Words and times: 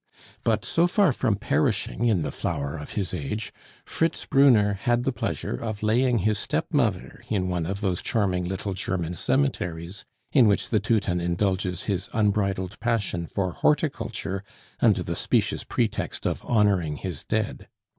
But 0.43 0.65
so 0.65 0.87
far 0.87 1.13
from 1.13 1.35
perishing 1.35 2.05
in 2.07 2.23
the 2.23 2.31
flower 2.31 2.75
of 2.75 2.93
his 2.93 3.13
age, 3.13 3.53
Fritz 3.85 4.25
Brunner 4.25 4.73
had 4.73 5.03
the 5.03 5.11
pleasure 5.11 5.53
of 5.55 5.83
laying 5.83 6.17
his 6.25 6.39
stepmother 6.39 7.23
in 7.29 7.49
one 7.49 7.67
of 7.67 7.81
those 7.81 8.01
charming 8.01 8.45
little 8.45 8.73
German 8.73 9.13
cemeteries, 9.13 10.03
in 10.31 10.47
which 10.47 10.71
the 10.71 10.79
Teuton 10.79 11.21
indulges 11.21 11.83
his 11.83 12.09
unbridled 12.13 12.79
passion 12.79 13.27
for 13.27 13.51
horticulture 13.51 14.43
under 14.79 15.03
the 15.03 15.15
specious 15.15 15.63
pretext 15.63 16.25
of 16.25 16.43
honoring 16.45 16.97
his 16.97 17.23
dead. 17.23 17.67